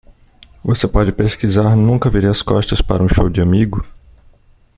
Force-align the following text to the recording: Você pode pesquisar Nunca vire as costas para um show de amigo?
Você 0.63 0.87
pode 0.87 1.11
pesquisar 1.11 1.75
Nunca 1.75 2.09
vire 2.09 2.25
as 2.25 2.41
costas 2.41 2.81
para 2.81 3.03
um 3.03 3.07
show 3.07 3.29
de 3.29 3.39
amigo? 3.39 3.85